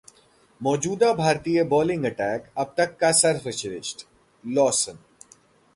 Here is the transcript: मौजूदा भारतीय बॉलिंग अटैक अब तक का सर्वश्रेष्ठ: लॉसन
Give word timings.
मौजूदा 0.61 1.11
भारतीय 1.13 1.63
बॉलिंग 1.73 2.05
अटैक 2.05 2.49
अब 2.57 2.73
तक 2.77 2.97
का 3.01 3.11
सर्वश्रेष्ठ: 3.21 4.05
लॉसन 4.43 4.97